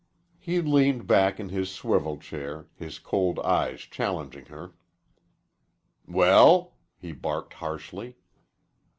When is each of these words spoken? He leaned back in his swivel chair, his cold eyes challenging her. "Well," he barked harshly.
He 0.39 0.61
leaned 0.61 1.05
back 1.05 1.39
in 1.39 1.49
his 1.49 1.69
swivel 1.69 2.17
chair, 2.17 2.65
his 2.75 2.97
cold 2.97 3.39
eyes 3.41 3.81
challenging 3.81 4.47
her. 4.47 4.71
"Well," 6.07 6.73
he 6.97 7.11
barked 7.11 7.53
harshly. 7.53 8.15